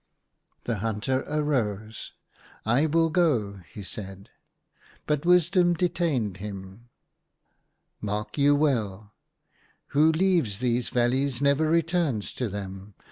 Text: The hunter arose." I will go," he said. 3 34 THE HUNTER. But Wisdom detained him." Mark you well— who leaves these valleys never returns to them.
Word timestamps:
The 0.63 0.77
hunter 0.79 1.23
arose." 1.27 2.13
I 2.65 2.87
will 2.87 3.11
go," 3.11 3.59
he 3.71 3.83
said. 3.83 4.31
3 4.31 4.31
34 4.31 4.31
THE 4.31 4.31
HUNTER. 4.31 5.01
But 5.05 5.25
Wisdom 5.27 5.73
detained 5.75 6.37
him." 6.37 6.89
Mark 8.01 8.35
you 8.35 8.55
well— 8.55 9.13
who 9.89 10.11
leaves 10.11 10.57
these 10.57 10.89
valleys 10.89 11.39
never 11.39 11.69
returns 11.69 12.33
to 12.33 12.49
them. 12.49 12.95